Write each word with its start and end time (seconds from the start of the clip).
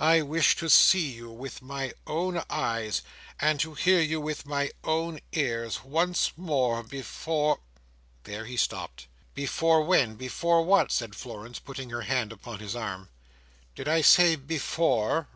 "I 0.00 0.20
wished 0.20 0.58
to 0.58 0.68
see 0.68 1.12
you 1.12 1.30
with 1.30 1.62
my 1.62 1.92
own 2.04 2.42
eyes, 2.50 3.02
and 3.38 3.60
to 3.60 3.74
hear 3.74 4.00
you 4.00 4.20
with 4.20 4.44
my 4.44 4.72
own 4.82 5.20
ears, 5.32 5.84
once 5.84 6.32
more 6.36 6.82
before—" 6.82 7.60
There 8.24 8.46
he 8.46 8.56
stopped. 8.56 9.06
"Before 9.32 9.84
when? 9.84 10.16
Before 10.16 10.64
what?" 10.64 10.90
said 10.90 11.14
Florence, 11.14 11.60
putting 11.60 11.90
her 11.90 12.02
hand 12.02 12.32
upon 12.32 12.58
his 12.58 12.74
arm. 12.74 13.10
"Did 13.76 13.86
I 13.86 14.00
say 14.00 14.34
'before? 14.34 15.28